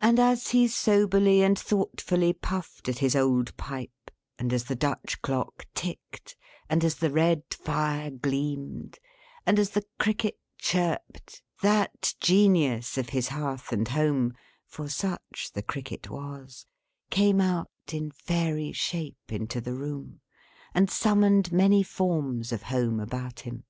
And 0.00 0.18
as 0.18 0.48
he 0.48 0.66
soberly 0.66 1.40
and 1.42 1.56
thoughtfully 1.56 2.32
puffed 2.32 2.88
at 2.88 2.98
his 2.98 3.14
old 3.14 3.56
pipe; 3.56 4.10
and 4.40 4.52
as 4.52 4.64
the 4.64 4.74
Dutch 4.74 5.22
clock 5.22 5.66
ticked; 5.72 6.34
and 6.68 6.82
as 6.82 6.96
the 6.96 7.12
red 7.12 7.44
fire 7.54 8.10
gleamed; 8.10 8.98
and 9.46 9.56
as 9.56 9.70
the 9.70 9.84
Cricket 10.00 10.36
chirped; 10.58 11.42
that 11.62 12.14
Genius 12.18 12.98
of 12.98 13.10
his 13.10 13.28
Hearth 13.28 13.70
and 13.70 13.86
Home 13.86 14.34
(for 14.66 14.88
such 14.88 15.52
the 15.54 15.62
Cricket 15.62 16.10
was) 16.10 16.66
came 17.10 17.40
out, 17.40 17.70
in 17.92 18.10
fairy 18.10 18.72
shape, 18.72 19.30
into 19.30 19.60
the 19.60 19.74
room, 19.74 20.20
and 20.74 20.90
summoned 20.90 21.52
many 21.52 21.84
forms 21.84 22.50
of 22.50 22.64
Home 22.64 22.98
about 22.98 23.38
him. 23.38 23.62